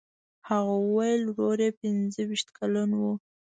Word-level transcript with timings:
هغه 0.49 0.73
وویل 0.85 1.23
چې 1.27 1.31
ورور 1.33 1.57
یې 1.65 1.71
پنځه 1.81 2.21
ویشت 2.29 2.47
کلن 2.57 2.89
و. 2.99 3.03